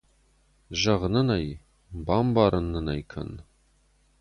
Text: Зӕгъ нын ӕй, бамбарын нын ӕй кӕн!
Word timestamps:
Зӕгъ 0.81 1.03
нын 1.13 1.29
ӕй, 1.39 1.47
бамбарын 2.05 2.65
нын 2.73 2.87
ӕй 2.95 3.01
кӕн! 3.11 3.31